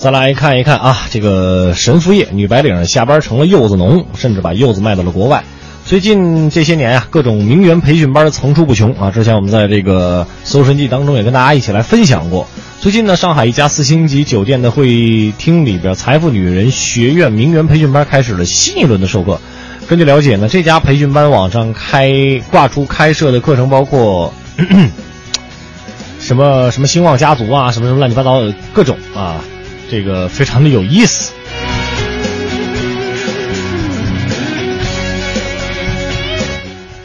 [0.00, 5.44] 再来看一看啊，这个神父业女白领下班成了柚子农，甚至把柚子卖到了国外。
[5.84, 9.10] 最近这些年呀，各种名媛培训班层出不穷啊。
[9.10, 12.48] 之前我们在这个《搜神记》当中也跟大家一起来分享过。
[12.80, 19.38] 最近呢，上海一家四星级酒店的会议厅里边，财富女人学院名媛培训班开始了新一轮的授课。
[19.86, 24.32] 根据了解呢，这家培训班网上开挂出开设的课程包括
[26.18, 29.44] 什么什么兴旺家族啊，什么什么乱七八糟的各种啊。
[29.90, 31.32] 这个非常的有意思，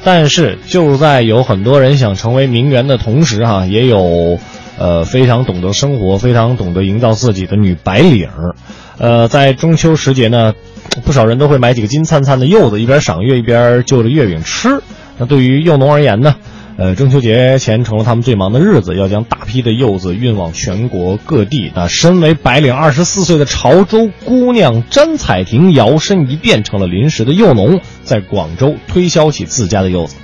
[0.03, 4.37] 但是就在有很多人想成为名媛的同时，哈，也有
[4.77, 8.55] 呃非常懂得生活、非常懂得营造自己的女白领儿。
[8.99, 10.53] 呃，在中秋时节呢，
[11.03, 14.79] 不少人都会买几个金灿灿的柚子，一边赏月一边就着月饼吃。
[15.17, 16.35] 那对于柚农而言呢？
[16.77, 21.71] 呃，中秋节前成了他们最忙的日子，要将大批的柚子运往全国各地。
[21.73, 30.15] 那身为白领二十四岁的潮州姑娘詹彩婷，摇身一变成了临时的柚农，在广州推销起自家的柚子。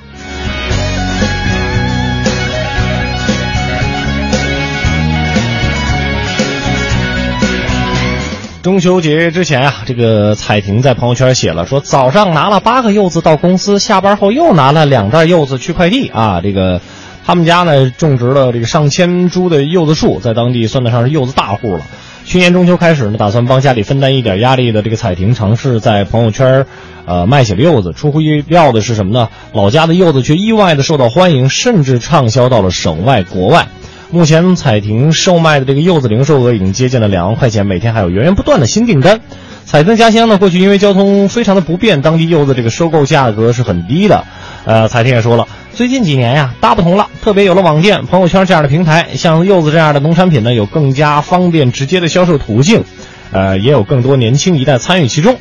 [8.63, 16.41] 中秋节之前啊，这个彩婷在朋友圈写了说，早上拿了八个柚子到公司，下班后又拿了两袋柚子去快递啊。
[16.43, 16.79] 这个
[17.25, 21.81] 他们家呢种植了这个上千株的柚子树，在当地算得上是柚子大户了。
[22.23, 26.67] 去年中秋开始呢，打算帮家里分担一点压力的这个彩婷，尝试在朋友圈，
[27.07, 27.93] 呃，卖起了柚子。
[27.93, 29.29] 出乎意料的是什么呢？
[29.53, 33.69] 老家的柚子却意外的受到欢迎，甚至畅销到了省外国外。
[34.13, 39.21] 目前彩婷售卖的这个柚子零售额已经接近了两万块钱，每天还有源源不断的新订单。
[39.63, 44.25] 彩婷家乡呢，过去因为交通非常的不便，当地柚子这个收购价格是很低的。
[44.65, 52.83] 呃，彩婷也说了，最近几年呀，大不同了，特别有了网店、朋友圈这样的平台，像柚子这样的农产品呢，有更加方便直接的销售途径，
[53.31, 55.37] 呃，也有更多年轻一代参与其中。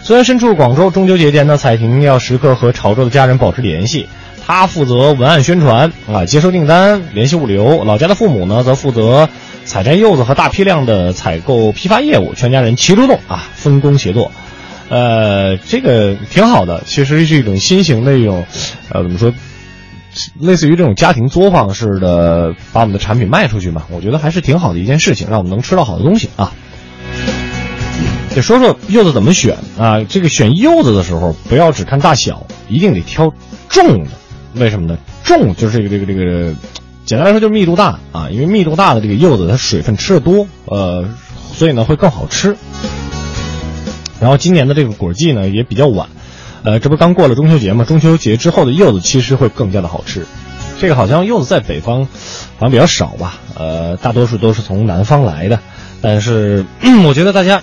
[0.00, 4.08] 虽然身处广州，中秋节间呢，彩婷要时刻和潮州的家人保持联系。
[4.46, 7.82] 他负责文案宣传啊，接收订单，联系物流。
[7.84, 9.30] 老家的父母呢，则负责
[9.64, 12.34] 采摘柚子和大批量的采购批发业务。
[12.34, 14.30] 全家人齐出动啊，分工协作。
[14.90, 18.44] 呃，这个挺好的，其实是一种新型的一种，
[18.90, 19.32] 呃，怎么说，
[20.38, 23.84] 类似于这种家庭作坊式的把我们的产品卖出去嘛？
[23.90, 26.52] 我觉得还是挺好的一件事情，让我们能吃到好的东西啊。
[28.34, 30.04] 得说说柚子怎么选啊？
[30.04, 33.32] 这个选柚子的时候，不要只看大小，一定得挑
[33.70, 34.10] 重的。
[34.56, 34.96] 为什么呢？
[35.24, 36.54] 重就是这个这个这个，
[37.04, 41.08] 简单来说就是密度大啊，因为密度大的这个柚子它水分吃的多，呃，
[41.52, 42.56] 所以呢会更好吃。
[44.20, 46.08] 然后今年的这个果季呢也比较晚，
[46.62, 47.84] 呃，这不刚过了中秋节嘛？
[47.84, 50.26] 中秋节之后的柚子其实会更加的好吃。
[50.80, 53.38] 这个好像柚子在北方好像比较少吧？
[53.54, 55.58] 呃，大多数都是从南方来的。
[56.00, 56.64] 但是
[57.06, 57.62] 我觉得大家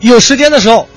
[0.00, 0.88] 有时间的时候。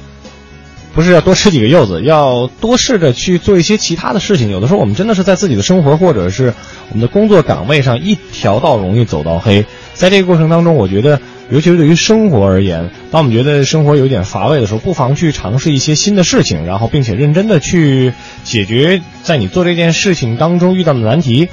[0.99, 4.49] 不是要多吃几个柚子，要多试着去做一些其他的事情。
[4.49, 6.53] 有的时候我们真的是在自己的生活或者是
[6.89, 9.65] 我们的工作岗位上一条道容易走到黑。
[9.93, 18.11] 在这个过程当中，我觉得，尤其是对于生活而言，当我们觉得生活有点乏味的时候，不妨去尝试一些新的事情，然后并且认真的去
[18.43, 21.47] 解决在你做这件事情当中遇到的难题。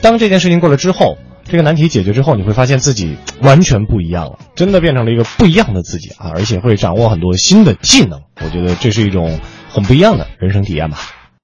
[0.00, 1.18] 当这件事情过了之后。
[1.48, 6.30] 这个难题解决之后，你会发现自己完全不一样了，真的变成了一个不一样的自己啊！
[6.34, 10.98] 而且会掌握很多新的技能，我觉得这是一种很不一样的人生体验吧。